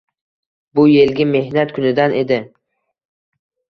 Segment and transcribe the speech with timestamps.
[0.79, 2.43] Bu yilgi mehnat kunidan edi.